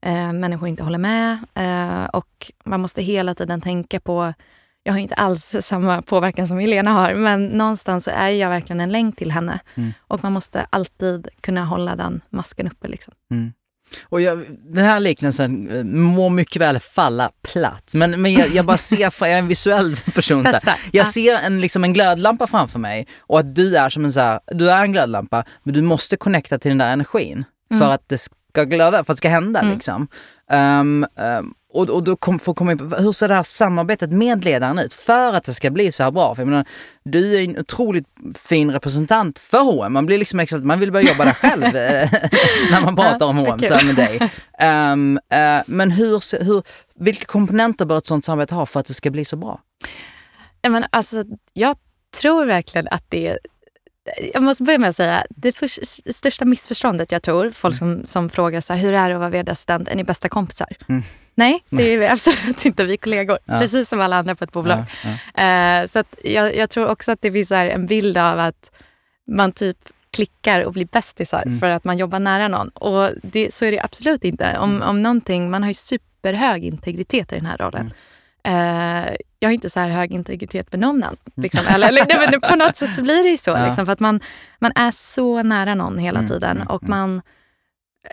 [0.00, 1.38] eh, människor inte håller med.
[1.54, 4.32] Eh, och man måste hela tiden tänka på,
[4.82, 8.80] jag har inte alls samma påverkan som Helena har, men någonstans så är jag verkligen
[8.80, 9.60] en länk till henne.
[9.74, 9.92] Mm.
[10.00, 12.88] Och man måste alltid kunna hålla den masken uppe.
[12.88, 13.14] Liksom.
[13.30, 13.52] Mm.
[14.02, 18.66] Och jag, den här liknelsen eh, må mycket väl falla platt, men, men jag, jag
[18.66, 20.44] bara ser, för jag är en visuell person.
[20.44, 20.62] Så här.
[20.64, 21.04] Jag Ja.
[21.04, 24.40] ser en, liksom en glödlampa framför mig och att du är som en så här,
[24.46, 27.80] du är en glödlampa men du måste connecta till den där energin Mm.
[27.80, 29.74] för att det ska glöda, för att det ska hända Mm.
[29.74, 30.08] liksom.
[30.50, 34.44] Ehm, ehm, och, och då kom, får komma in hur ser det här samarbetet med
[34.44, 36.34] ledaren ut för att det ska bli så här bra?
[36.34, 36.64] För jag menar,
[37.04, 39.92] du är en otroligt fin representant för H&M.
[39.92, 41.72] Man blir liksom exakt, man vill börja jobba där själv eh,
[42.70, 44.30] när man pratar om H&M här med dig.
[44.58, 46.62] Ehm, eh, men hur, hur,
[46.94, 49.60] vilka komponenter bör ett sånt samarbete ha för att det ska bli så bra?
[50.62, 51.76] Ja, men alltså, jag
[52.20, 53.38] tror verkligen att det är...
[54.34, 55.68] Jag måste börja med att säga, det för,
[56.12, 59.30] största missförståndet jag tror, folk som, som frågar så här, hur är det att vara
[59.30, 60.68] vd-assistent, är ni bästa kompisar?
[60.88, 61.02] Mm.
[61.38, 62.84] Nej, det är vi absolut inte.
[62.84, 63.58] Vi är kollegor, Ja.
[63.58, 64.84] precis som alla andra på ett bolag.
[65.04, 65.80] Ja, ja.
[65.80, 68.70] Eh, så jag, jag tror också att det finns en bild av att
[69.30, 69.76] man typ
[70.12, 71.58] klickar och blir bästisar Mm.
[71.58, 72.68] för att man jobbar nära någon.
[72.68, 74.58] Och det, så är det absolut inte.
[74.58, 77.92] Om, om någonting, man har ju superhög integritet i den här rollen.
[78.44, 81.16] Eh, jag har inte så här hög integritet med någon annan.
[81.36, 81.66] Liksom.
[81.68, 83.64] Eller, eller, på något sätt så blir det ju så.
[83.66, 84.20] Liksom, för att man,
[84.58, 86.56] man är så nära någon hela Mm, tiden.
[86.56, 86.98] mm, och mm.
[86.98, 87.22] man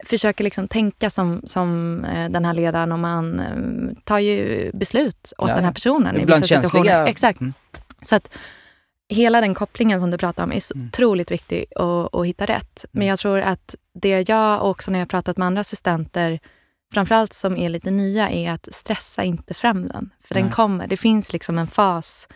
[0.04, 5.34] försöker liksom tänka som, som eh, den här ledaren och man eh, tar ju beslut
[5.38, 6.64] åt Ja, den här personen i vissa situationer.
[6.84, 7.40] känsliga- Exakt.
[7.42, 7.54] Mm.
[8.02, 8.36] Så att
[9.10, 10.88] hela den kopplingen som du pratar om är så Mm.
[10.88, 12.86] otroligt viktig att, att hitta rätt.
[12.92, 13.10] Men Mm.
[13.10, 16.40] jag tror att det jag och också när jag pratat med andra assistenter,
[16.94, 20.10] framförallt som är lite nya, är att stressa inte fram den.
[20.24, 20.52] För den Nej.
[20.54, 20.88] kommer.
[20.88, 22.28] Det finns liksom en fas.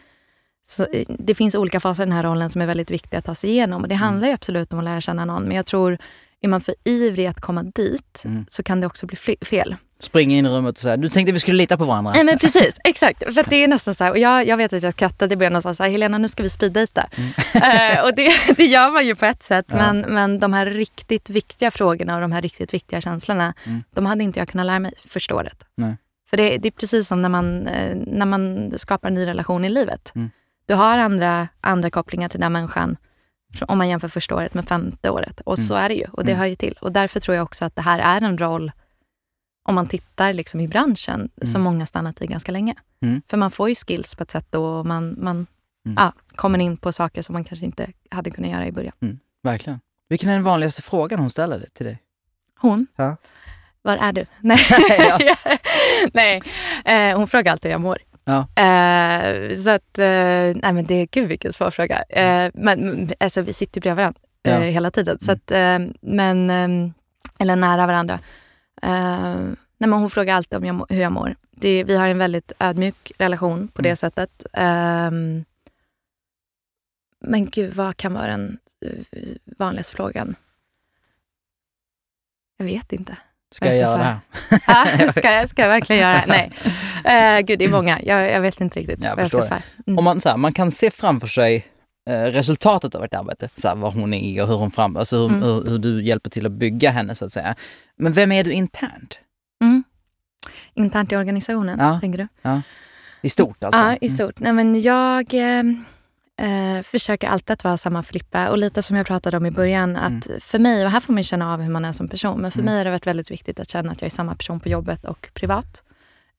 [0.67, 3.25] Så, eh, det finns olika faser i den här rollen som är väldigt viktiga att
[3.25, 3.81] ta sig igenom.
[3.81, 4.03] Och det Mm.
[4.03, 5.43] handlar ju absolut om att lära känna någon.
[5.43, 5.97] Men jag tror,
[6.41, 8.45] är man för ivrig att komma dit Mm.
[8.49, 9.75] så kan det också bli fel.
[10.01, 12.11] Springa in i rummet och säga, du tänkte vi skulle lita på varandra.
[12.15, 13.33] Nej men precis, exakt.
[13.33, 15.37] För att det är nästan så här, och jag, jag vet att jag skrattade i
[15.37, 17.09] början och sa så här, Helena nu ska vi speeddejta.
[17.53, 19.85] Eh, och det, det gör man ju på ett sätt, Mm.
[19.85, 19.93] Ja.
[19.93, 23.83] men, men de här riktigt viktiga frågorna och de här riktigt viktiga känslorna, Mm.
[23.95, 25.63] de hade inte jag kunnat lära mig första året.
[25.77, 25.97] Nej.
[26.29, 29.65] För det, det är precis som när man, eh, när man skapar en ny relation
[29.65, 30.11] i livet.
[30.15, 30.29] Mm.
[30.67, 32.97] Du har andra, andra kopplingar till den människan
[33.67, 35.39] om man jämför första året med femte året.
[35.41, 35.85] Och så Mm.
[35.85, 36.39] är det ju, och det Mm.
[36.39, 36.77] hör ju till.
[36.81, 38.71] Och därför tror jag också att det här är en roll,
[39.69, 41.61] om man tittar liksom i branschen, som Mm.
[41.61, 42.75] många stannat i ganska länge.
[43.01, 43.21] Mm.
[43.27, 45.47] För man får ju skills på ett sätt och man, man
[45.85, 45.95] Mm.
[45.97, 49.19] ja, kommer in på saker som man kanske inte hade kunnat göra i början.
[49.43, 49.79] Verkligen.
[50.09, 51.99] Vilken är den vanligaste frågan hon ställer till dig?
[52.59, 52.87] Hon?
[52.95, 53.15] Ja.
[53.81, 54.25] Var är du?
[54.39, 54.59] Nej,
[56.13, 56.41] nej.
[56.85, 57.97] Eh, hon frågar alltid hur jag mår.
[58.29, 58.63] Ja.
[58.63, 62.03] Eh, så att, eh, nej men det är gud vilken svår fråga.
[62.03, 64.57] Eh, men men, alltså, vi sitter ju bredvid varandra eh, Ja.
[64.57, 64.73] Mm.
[64.73, 65.19] hela tiden.
[65.19, 66.91] Så att, eh, men, eh,
[67.39, 68.19] eller nära varandra.
[68.81, 69.35] Eh,
[69.77, 71.35] nej, men hon frågar alltid om jag, hur jag mår.
[71.51, 73.97] Det, vi har en väldigt ödmjuk relation på det Mm.
[73.97, 74.45] sättet.
[74.53, 75.45] Ehm,
[77.25, 79.03] men gud, vad kan vara den eh,
[79.57, 80.35] vanligaste frågan?
[82.57, 83.17] Jag vet inte.
[83.51, 84.85] Ska Jag jag, ska göra det svara.
[84.85, 85.03] här?
[85.07, 86.51] Ah, ska, jag, ska jag verkligen göra det?
[87.05, 87.37] Nej.
[87.37, 87.99] Eh, gud, det är många.
[88.03, 89.61] Jag, jag vet inte riktigt Jag vad jag ska svara.
[89.87, 89.97] Mm.
[89.97, 91.65] Om man, så här, man kan se framför sig
[92.09, 95.17] eh, resultatet av ett arbete, så här, vad hon är och hur hon fram, alltså
[95.17, 95.41] hur, Mm.
[95.43, 97.55] hur, hur du hjälper till att bygga henne så att säga.
[97.97, 99.19] Men vem är du internt?
[99.61, 99.83] Mm.
[100.73, 101.99] Internt i organisationen, Ja.
[102.01, 102.61] tänker du?
[103.21, 103.81] I stort alltså?
[103.81, 104.39] Ja, i stort.
[104.39, 105.63] Nej, men jag eh,
[106.39, 108.49] eh, försöker alltid att vara samma Filippa.
[108.49, 111.23] Och lite som jag pratade om i början, att för mig, och här får man
[111.23, 112.65] känna av hur man är som person, men för Mm.
[112.65, 115.05] mig har det varit väldigt viktigt att känna att jag är samma person på jobbet
[115.05, 115.83] och privat.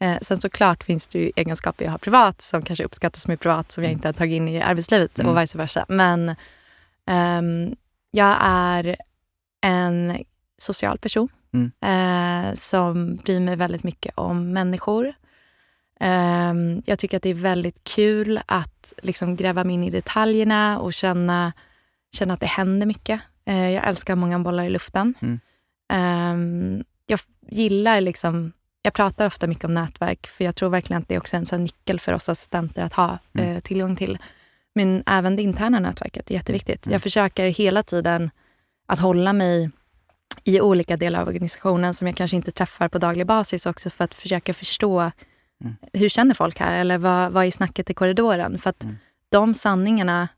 [0.02, 3.72] Eh, sen såklart finns det ju egenskaper jag har privat som kanske uppskattas med privat
[3.72, 5.32] som jag inte har tagit in i arbetslivet Mm.
[5.36, 5.84] och vice versa.
[5.88, 6.34] Men
[7.06, 7.76] ehm,
[8.10, 8.96] jag är
[9.66, 10.18] en
[10.58, 11.70] social person Mm.
[11.84, 15.12] eh, som bryr mig väldigt mycket om människor.
[16.00, 20.78] Ehm, jag tycker att det är väldigt kul att liksom gräva mig in i detaljerna
[20.78, 21.52] och känna,
[22.16, 23.20] känna att det händer mycket.
[23.44, 25.14] Eh, jag älskar många bollar i luften.
[25.20, 25.40] Mm.
[25.92, 28.52] Ehm, jag gillar liksom...
[28.82, 31.46] Jag pratar ofta mycket om nätverk för jag tror verkligen att det är också en
[31.46, 33.48] sån nyckel för oss assistenter att ha Mm.
[33.56, 34.18] eh, tillgång till.
[34.74, 36.86] Men även det interna nätverket är jätteviktigt.
[36.86, 36.92] Mm.
[36.92, 38.30] Jag försöker hela tiden
[38.88, 39.70] att hålla mig
[40.44, 44.04] i olika delar av organisationen som jag kanske inte träffar på daglig basis också för
[44.04, 45.10] att försöka förstå
[45.60, 45.76] Mm.
[45.92, 48.58] hur känner folk här eller vad, vad är snacket i korridoren?
[48.58, 48.96] För att Mm.
[49.28, 50.28] de sanningarna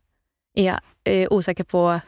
[0.55, 1.99] är är osäker på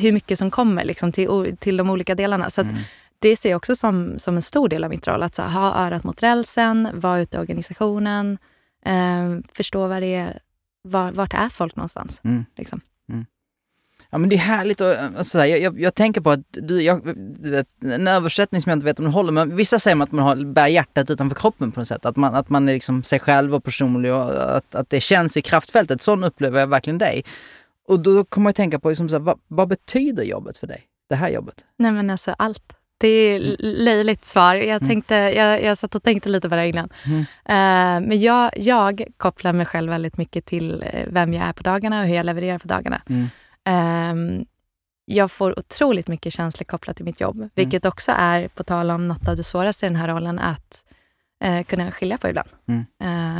[0.00, 2.50] hur mycket som kommer liksom, till, till de olika delarna.
[2.50, 2.74] Så Mm.
[3.18, 5.22] det ser jag också som, som en stor del av mitt roll.
[5.22, 8.38] Att här, ha örat mot rälsen, vara ute i organisationen,
[8.84, 10.38] eh, förstå vad det är,
[10.82, 12.20] var, vart är folk någonstans.
[12.24, 12.44] Mm.
[12.56, 12.80] Liksom.
[14.14, 17.16] Ja men det är härligt och alltså, jag, jag, jag tänker på att du, jag,
[17.40, 20.12] du vet, en översättning som jag inte vet om den håller, men vissa säger att
[20.12, 22.06] man har, bär hjärtat utanför kroppen på något sätt.
[22.06, 25.36] Att man, att man är liksom sig själv och personlig och att, att det känns
[25.36, 26.02] i kraftfältet.
[26.02, 27.24] Så upplever jag verkligen dig.
[27.88, 30.82] Och då kommer jag tänka på, liksom så här, vad, vad betyder jobbet för dig?
[31.08, 31.54] Det här jobbet?
[31.78, 32.76] Nej men alltså allt.
[32.98, 34.54] Det är l- löjligt svar.
[34.54, 36.88] Jag, tänkte, jag, jag satt och tänkte lite på det innan.
[37.06, 37.20] Mm.
[37.20, 41.62] Eh, men jag, jag kopplar mig själv väldigt mycket till eh, vem jag är på
[41.62, 43.02] dagarna och hur jag levererar på dagarna.
[43.08, 43.26] Mm.
[43.64, 44.44] Ehm,
[45.04, 47.48] jag får otroligt mycket känslor kopplat till mitt jobb.
[47.54, 50.84] Vilket också är, på tal om något av det svåraste i den här rollen, att
[51.44, 52.48] eh, kunna skilja på ibland.
[52.68, 52.84] Mm.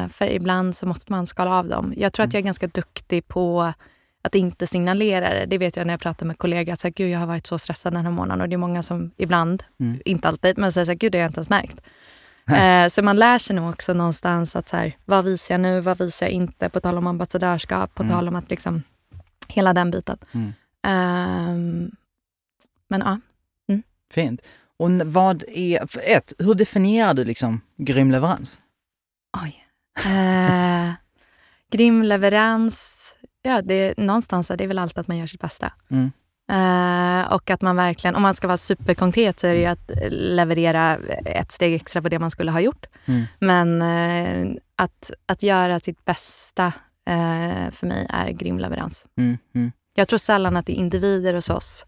[0.04, 1.94] Eh, för ibland så måste man skala av dem.
[1.96, 3.72] Jag tror att jag är ganska duktig på
[4.24, 5.46] att inte signalera det.
[5.46, 6.74] Det vet jag när jag pratar med kollegor.
[6.74, 8.40] Så här, Gud, jag har varit så stressad den här månaden.
[8.40, 10.00] Och det är många som ibland, Mm.
[10.04, 11.80] inte alltid, men säger så här, Gud, det har jag inte ens märkt.
[12.50, 15.80] Eh, så man lär sig nog också någonstans att så här, vad visar jag nu,
[15.80, 16.68] vad visar jag inte?
[16.68, 18.14] På tal om ambassadörskap, på Mm.
[18.14, 18.82] tal om att liksom,
[19.52, 20.18] hela den biten.
[20.32, 20.52] Mm.
[20.82, 21.90] Ehm,
[22.88, 23.20] men ja,
[24.12, 24.40] Fint.
[24.76, 28.60] Och vad är, ett, hur definierar du liksom grym leverans?
[29.42, 29.66] oj.
[30.06, 30.92] Eh,
[31.70, 32.98] grym leverans.
[33.42, 35.72] Ja, det, någonstans är det väl alltid att man gör sitt bästa.
[35.90, 36.12] Mm.
[36.52, 39.90] Eh, och att man verkligen, om man ska vara superkonkret så är det ju att
[40.10, 42.86] leverera ett steg extra på det man skulle ha gjort.
[43.06, 43.24] Mm.
[43.38, 46.72] Men eh, att, att göra sitt bästa
[47.06, 49.06] eh, för mig är grym leverans.
[49.16, 49.38] Mm.
[49.54, 49.72] Mm.
[49.94, 51.86] Jag tror sällan att det är individer hos oss,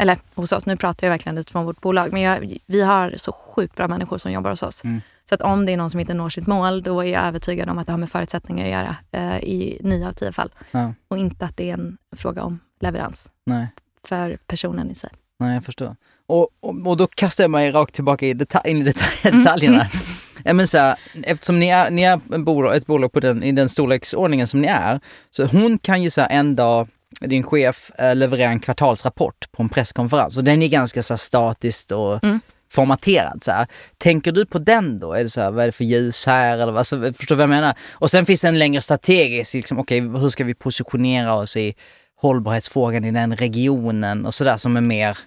[0.00, 3.32] eller hos oss, nu pratar jag verkligen utifrån vårt bolag, men jag, vi har så
[3.32, 4.84] sjukt bra människor som jobbar hos oss.
[4.84, 5.00] Mm.
[5.28, 7.68] Så att om det är någon som inte når sitt mål, då är jag övertygad
[7.68, 10.50] om att det har med förutsättningar att göra eh, i nio av tio fall.
[10.70, 10.92] Ja.
[11.08, 13.66] Och inte att det är en fråga om leverans Nej.
[14.04, 15.10] för personen i sig.
[15.40, 15.96] Nej, jag förstår.
[16.26, 19.38] Och, och, och då kastar jag mig rakt tillbaka i detalj, in i detalj, Mm.
[19.44, 19.86] detaljerna.
[20.44, 23.42] Ja, men så här, eftersom ni är, ni är en bolag, ett bolag på den,
[23.42, 26.88] i den storleksordningen som ni är, så hon kan ju så här en dag,
[27.20, 31.18] din chef, eh, leverera en kvartalsrapport på en presskonferens och den är ganska så här
[31.18, 32.40] statiskt och Mm.
[32.72, 33.44] formaterad.
[33.44, 33.66] Så här.
[33.98, 35.12] Tänker du på den då?
[35.12, 36.54] Är det så här, vad är det för ljus här?
[36.54, 37.74] Eller, vad- alltså, förstår du vad jag menar?
[37.92, 41.74] Och sen finns det en längre strategisk, liksom, okej hur ska vi positionera oss i
[42.16, 45.18] hållbarhetsfrågan i den regionen och sådär som är mer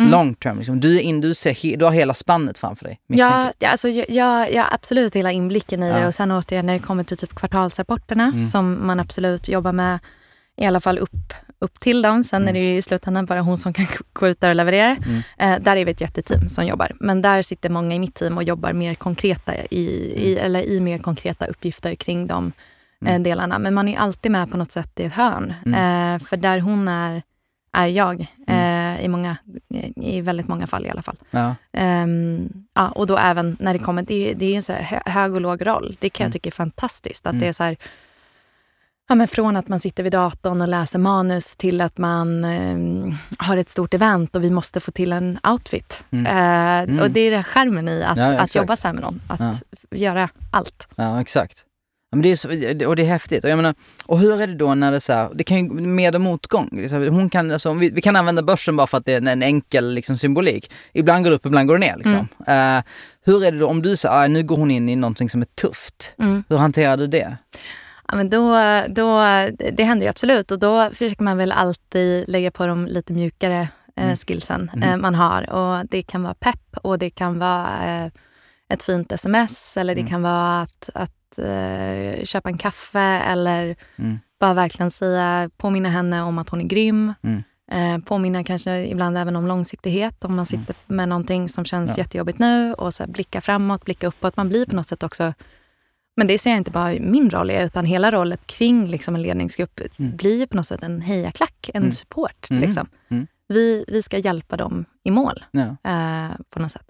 [0.00, 0.10] Mm.
[0.10, 0.56] long term.
[0.58, 0.80] Liksom.
[0.80, 3.00] Du, in, du, ser, du har hela spannet framför dig.
[3.06, 5.98] Ja, ja, alltså, jag, jag, absolut hela inblicken i Ja.
[5.98, 6.06] det.
[6.06, 8.44] Och sen återigen när det kommer till typ kvartalsrapporterna Mm.
[8.44, 9.98] som man absolut jobbar med
[10.56, 12.24] i alla fall upp, upp till dem.
[12.24, 12.48] Sen Mm.
[12.48, 14.96] är det ju i slutändan bara hon som kan gå ut där och leverera.
[14.96, 15.22] Mm.
[15.38, 16.92] Eh, där är vi ett jätteteam som jobbar.
[17.00, 20.80] Men där sitter många i mitt team och jobbar mer konkreta i, i, eller i
[20.80, 22.52] mer konkreta uppgifter kring de
[23.00, 23.22] Mm.
[23.22, 23.58] delarna.
[23.58, 25.54] Men man är alltid med på något sätt i ett hörn.
[25.66, 26.14] Mm.
[26.14, 27.22] Eh, för där hon är,
[27.72, 28.26] är jag.
[28.48, 29.36] Eh, i, många,
[29.96, 31.16] I väldigt många fall i alla fall.
[31.30, 31.54] Ja.
[31.72, 34.72] Ehm, ja, och då även när det kommer, det, det är en så
[35.06, 35.96] hög och låg roll.
[36.00, 36.28] Det kan Mm.
[36.28, 37.26] jag tycka är fantastiskt.
[37.26, 37.40] Att Mm.
[37.40, 37.76] det är så här,
[39.08, 43.14] ja, men från att man sitter vid datorn och läser manus till att man ehm,
[43.38, 46.04] har ett stort event och vi måste få till en outfit.
[46.10, 46.26] Mm.
[46.26, 47.00] Eh, Mm.
[47.04, 49.20] Och det är det skärmen i att, Ja, ja, att jobba så här med någon.
[49.28, 49.54] Att Ja.
[49.98, 50.88] göra allt.
[50.96, 51.62] ja, exakt.
[52.12, 52.48] Men det är så,
[52.88, 53.44] och det är häftigt.
[53.44, 53.74] Och, jag menar,
[54.06, 56.88] och hur är det då när det så här, det kan ju med och motgång.
[57.10, 59.42] Hon kan, alltså, vi, vi kan använda börsen bara för att det är en, en
[59.42, 60.72] enkel liksom, symbolik.
[60.92, 61.96] Ibland går det upp, ibland går det ner.
[61.96, 62.28] Liksom.
[62.46, 62.78] Mm.
[62.78, 62.84] Eh,
[63.24, 65.40] hur är det då om du säger ah, nu går hon in i någonting som
[65.40, 66.14] är tufft.
[66.18, 66.44] Mm.
[66.48, 67.36] Hur hanterar du det?
[68.08, 68.52] Ja, men då,
[68.88, 69.20] då,
[69.72, 73.60] det händer ju absolut och då försöker man väl alltid lägga på de lite mjukare
[73.96, 74.16] eh, Mm.
[74.16, 74.88] skillsen Mm.
[74.88, 75.50] eh, man har.
[75.50, 78.10] Och Det kan vara pepp och det kan vara eh,
[78.68, 80.10] ett fint sms eller det Mm.
[80.10, 84.18] kan vara att, att eh, köpa en kaffe eller Mm.
[84.40, 87.14] bara verkligen säga, påminna henne om att hon är grym.
[87.22, 87.42] Mm.
[87.72, 91.96] Eh, påminna kanske ibland även om långsiktighet om man sitter med någonting som känns Ja.
[92.04, 94.36] jättejobbigt nu och så här blicka framåt, blicka uppåt.
[94.36, 95.32] Man blir på något sätt också
[96.16, 99.22] men det ser jag inte bara min roll i, utan hela rollen kring liksom en
[99.22, 100.16] ledningsgrupp Mm.
[100.16, 101.92] blir på något sätt en hejaklack, en Mm.
[101.92, 102.50] support.
[102.50, 102.62] Mm.
[102.62, 102.88] Liksom.
[103.08, 103.26] Mm.
[103.48, 105.62] Vi, vi ska hjälpa dem i mål Ja.
[105.62, 106.86] eh, på något sätt.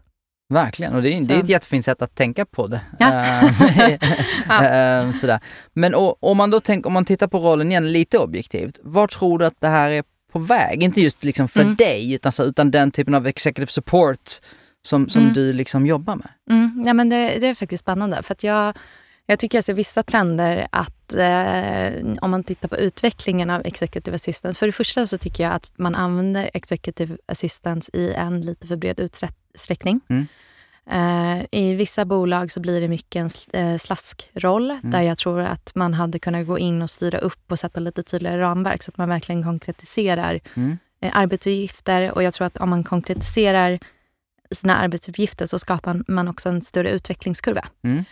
[0.48, 1.26] Verkligen, och det är, Så.
[1.26, 2.80] det är ett jättefint sätt att tänka på det.
[2.98, 3.24] Ja.
[3.24, 3.98] Eh,
[4.48, 4.64] Ja.
[4.64, 5.40] eh, sådär.
[5.72, 9.06] Men och, om man då tänker, om man tittar på rollen igen lite objektivt, var
[9.06, 10.82] tror du att det här är på väg?
[10.82, 11.74] Inte just liksom för Mm.
[11.76, 14.30] dig, utan, så, utan den typen av executive support
[14.86, 15.34] som, som Mm.
[15.34, 16.28] du liksom jobbar med.
[16.50, 18.22] Mm, ja, men det, det är faktiskt spännande.
[18.22, 18.74] För att jag,
[19.26, 24.14] jag tycker jag ser vissa trender att eh, om man tittar på utvecklingen av executive
[24.14, 24.58] assistance.
[24.58, 28.76] För det första så tycker jag att man använder executive assistance i en lite för
[28.76, 29.40] bred utsträckning.
[30.08, 30.26] Mm.
[30.90, 33.30] Eh, I vissa bolag så blir det mycket en
[33.72, 34.90] eh, slaskroll Mm.
[34.90, 38.02] där jag tror att man hade kunnat gå in och styra upp och sätta lite
[38.02, 40.78] tydligare ramverk så att man verkligen konkretiserar Mm.
[41.00, 42.10] eh, arbetsuppgifter.
[42.12, 43.78] Och jag tror att om man konkretiserar
[44.50, 47.68] sina arbetsuppgifter så skapar man också en större utvecklingskurva.
[47.84, 48.04] Mm.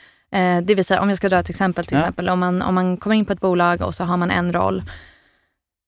[0.66, 2.00] Det vill säga, om jag ska dra ett exempel, till Ja.
[2.00, 4.52] exempel om man, om man kommer in på ett bolag och så har man en
[4.52, 4.82] roll.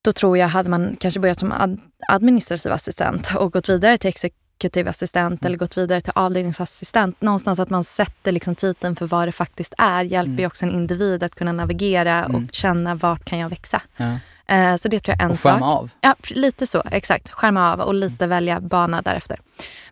[0.03, 4.09] Då tror jag, hade man kanske börjat som ad, administrativ assistent och gått vidare till
[4.57, 5.47] exekutiv assistent Mm.
[5.47, 7.21] eller gått vidare till avdelningsassistent.
[7.21, 10.39] Någonstans att man sätter liksom titeln för vad det faktiskt är hjälper Mm.
[10.39, 12.35] ju också en individ att kunna navigera Mm.
[12.45, 13.81] och känna vart kan jag växa.
[13.97, 14.05] Ja.
[14.55, 15.51] Eh, så det tror jag är en Och sak.
[15.53, 15.89] skärma av.
[16.01, 16.83] Ja, lite så.
[16.91, 17.29] Exakt.
[17.31, 19.37] Skärma av och lite välja bana därefter.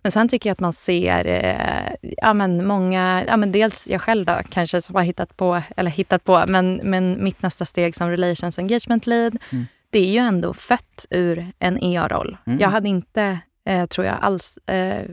[0.01, 4.01] Men sen tycker jag att man ser eh, ja, men många, ja, men dels jag
[4.01, 7.95] själv då kanske som har hittat på, eller hittat på, men, men mitt nästa steg
[7.95, 9.65] som relations och engagement lead, Mm.
[9.89, 12.37] det är ju ändå fött ur en EA-roll.
[12.47, 12.59] Mm.
[12.59, 15.05] Jag hade inte, eh, tror jag, alls eh,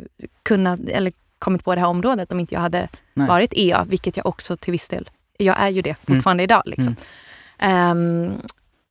[0.42, 3.28] kunnat, eller kommit på det här området om inte jag hade Nej.
[3.28, 6.62] varit EA, vilket jag också till viss del, jag är ju det fortfarande idag.
[6.66, 6.96] Liksom.
[7.58, 8.32] Ehm,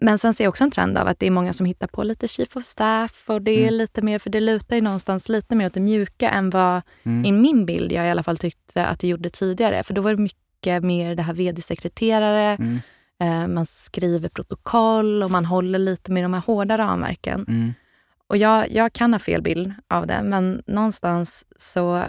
[0.04, 2.04] men sen ser jag också en trend av att det är många som hittar på
[2.04, 3.74] lite chief of staff och det är Mm.
[3.74, 7.26] lite mer, för det lutar ju någonstans lite mer åt det mjuka än vad Mm.
[7.26, 9.84] i min bild jag i alla fall tyckte att det gjorde tidigare.
[9.84, 12.80] För då var det mycket mer det här vd-sekreterare, Mm.
[13.22, 17.74] eh, man skriver protokoll och man håller lite med de här hårda ramverken.
[18.32, 18.36] Mm.
[18.36, 22.04] Och jag, jag kan ha fel bild av det, men någonstans så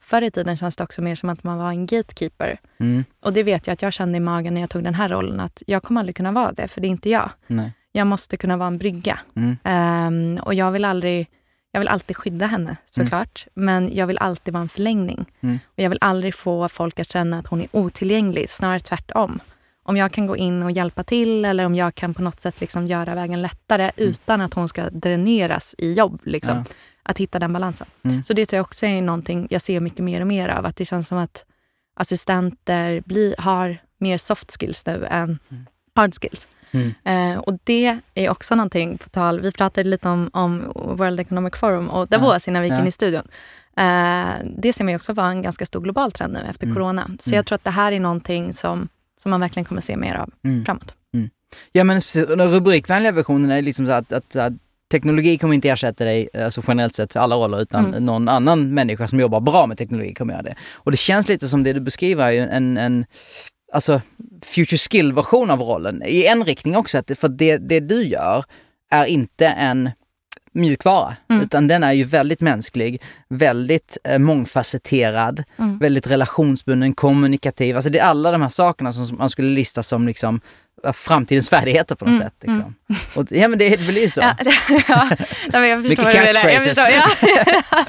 [0.00, 2.58] förr i tiden känns det också mer som att man var en gatekeeper.
[2.80, 3.04] Mm.
[3.20, 5.40] Och det vet jag att jag kände i magen när jag tog den här rollen
[5.40, 7.30] att jag kommer aldrig kunna vara det, för det är inte jag.
[7.46, 7.72] Nej.
[7.92, 9.20] jag måste kunna vara en brygga.
[9.36, 9.56] Mm.
[9.64, 11.28] Ehm, och jag vill aldrig
[11.70, 15.24] jag vill alltid skydda henne såklart, men jag vill alltid vara en förlängning.
[15.40, 15.58] Mm.
[15.66, 19.40] Och jag vill aldrig få folk att känna att hon är otillgänglig, snarare tvärtom.
[19.88, 22.60] Om jag kan gå in och hjälpa till eller om jag kan på något sätt
[22.60, 26.20] liksom göra vägen lättare utan att hon ska dräneras i jobb.
[26.24, 26.54] Liksom.
[26.56, 26.64] Ja.
[27.02, 27.86] Att hitta den balansen.
[28.04, 28.24] Mm.
[28.24, 30.66] Så det tror jag också är någonting jag ser mycket mer och mer av.
[30.66, 31.44] Att det känns som att
[32.00, 35.38] assistenter bli, har mer soft skills nu än
[35.94, 36.48] hard skills.
[36.70, 36.94] Mm.
[37.04, 41.54] Eh, och det är också någonting, på tal, vi pratade lite om, om World Economic
[41.56, 42.80] Forum och Davos innan vi gick Ja.
[42.80, 43.22] in i studion.
[43.76, 46.74] Eh, det ser man också vara en ganska stor global trend nu efter Mm.
[46.74, 47.02] corona.
[47.20, 47.36] Så Mm.
[47.36, 48.88] jag tror att det här är någonting som,
[49.20, 50.64] som man verkligen kommer se mer av Mm.
[50.64, 50.94] framåt.
[51.72, 54.52] Ja men precis, den rubrikvänliga versionen är liksom så att, att, att
[54.90, 58.06] teknologi kommer inte ersätta dig alltså generellt sett för alla roller utan Mm.
[58.06, 60.54] någon annan människa som jobbar bra med teknologi kommer göra det.
[60.74, 63.06] Och det känns lite som det du beskriver är ju en, en
[63.72, 64.00] alltså
[64.42, 66.98] future skill-version av rollen i en riktning också.
[66.98, 68.44] Att, för det, det du gör
[68.90, 69.90] är inte en
[70.56, 71.42] mjukvara, Mm.
[71.42, 75.78] utan den är ju väldigt mänsklig, väldigt eh, mångfacetterad, Mm.
[75.78, 77.76] väldigt relationsbunden, kommunikativ.
[77.76, 80.40] Alltså det är alla de här sakerna som man skulle lista som liksom
[80.92, 82.34] framtidens färdigheter på något Mm, sätt.
[82.40, 82.74] Liksom.
[83.14, 84.20] Och, ja men det blir så.
[84.20, 84.34] Ja,
[84.88, 85.08] ja,
[85.52, 86.12] nej, jag Mycket menar.
[86.14, 86.68] Jag catchphrases.
[86.68, 87.84] förstår, ja.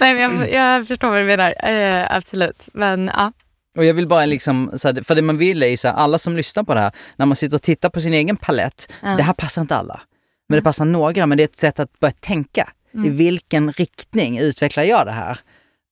[0.00, 1.54] nej, men jag, jag förstår vad du menar.
[1.70, 2.68] Eh, absolut.
[2.72, 3.32] Men ja.
[3.78, 4.70] Och jag vill bara liksom,
[5.04, 7.26] för det man vill är ju så här, alla som lyssnar på det här, när
[7.26, 9.08] man sitter och tittar på sin egen palett, Ja.
[9.08, 10.00] det här passar inte alla.
[10.48, 12.72] Men det passar några, men det är ett sätt att börja tänka.
[13.04, 15.38] I vilken riktning utvecklar jag det här?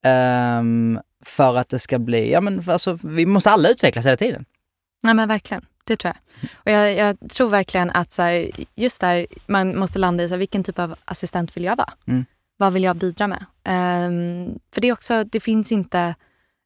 [0.05, 4.45] Ehm, för att det ska bli, ja men alltså, vi måste alla utvecklas hela tiden.
[5.03, 5.67] Nej, men verkligen.
[5.85, 6.51] Det tror jag.
[6.55, 10.35] Och jag, jag tror verkligen att så här, just där man måste landa i så
[10.35, 11.93] här, vilken typ av assistent vill jag vara?
[12.07, 12.25] Mm.
[12.57, 13.45] Vad vill jag bidra med?
[13.65, 16.15] Ehm, för det är också, det finns inte,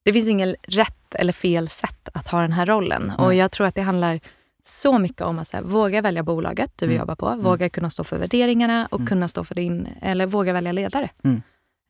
[0.04, 3.12] det finns ingen rätt eller fel sätt att ha den här rollen.
[3.18, 4.20] Och jag tror att det handlar
[4.68, 7.02] så mycket om att så här, våga välja bolaget du vill Mm.
[7.08, 10.72] jobba på, våga kunna stå för värderingarna och kunna stå för din, eller våga välja
[10.72, 11.10] ledare.
[11.24, 11.42] Mm.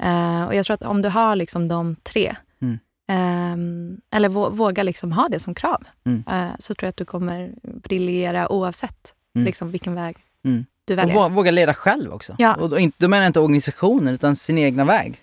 [0.03, 2.79] Eh, och jag tror att om du har liksom de tre, Mm.
[3.11, 6.25] ehm, eller vå, våga liksom ha det som krav, Mm.
[6.31, 9.45] eh, så tror jag att du kommer briljera oavsett Mm.
[9.47, 10.67] liksom, vilken väg Mm.
[10.85, 11.17] du Och väljer.
[11.17, 12.35] vå- våga leda själv också.
[12.39, 12.55] Ja.
[12.55, 15.21] Och då, inte, då menar jag inte organisationen utan sin egna väg.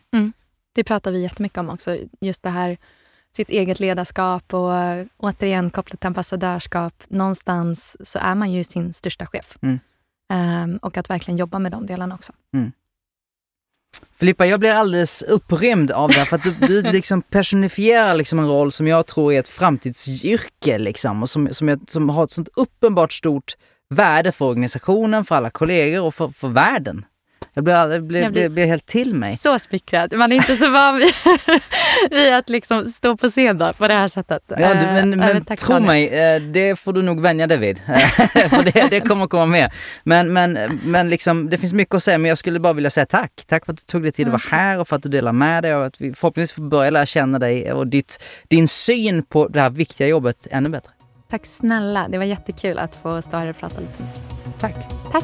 [0.76, 1.98] Det pratar vi jättemycket om också.
[2.22, 2.78] Just det här
[3.36, 4.72] sitt eget ledarskap och
[5.18, 7.04] återigen kopplat till ambassadörskap.
[7.08, 9.58] Någonstans så är man ju sin största chef.
[9.62, 9.80] Mm.
[10.34, 12.34] Ehm, och att verkligen jobba med de delarna också.
[14.14, 18.40] Filippa, jag blir alldeles upprymd av det här för att du, du liksom personifierar liksom
[18.40, 22.24] en roll som jag tror är ett framtidsyrke liksom och som, som, jag, som har
[22.24, 23.56] ett sånt uppenbart stort
[23.90, 27.06] värde för organisationen, för alla kollegor och för, för världen.
[27.58, 29.38] Jag Jag blir- blir, blir helt till mig.
[29.38, 30.14] Så smickrad.
[30.14, 31.08] Man är inte så van vid,
[32.12, 34.44] vid att liksom stå på scen då, på det här sättet.
[34.48, 35.88] Ja, du, Eh, men äh, men tro Daniel.
[35.88, 37.78] mig, eh, det får du nog vänja dig vid.
[38.50, 39.72] för det, det kommer komma med.
[40.04, 43.06] Men, men, men liksom, det finns mycket att säga, men jag skulle bara vilja säga
[43.06, 43.32] tack.
[43.48, 45.32] Tack för att du tog dig tid att vara här och för att du delar
[45.34, 49.24] med dig och att vi förhoppningsvis får börja lära känna dig och ditt, din syn
[49.24, 50.92] på det här viktiga jobbet ännu bättre.
[51.30, 52.08] Tack snälla.
[52.10, 54.04] Det var jättekul att få stå här och prata lite.
[54.60, 54.76] Tack.
[55.12, 55.24] Tack.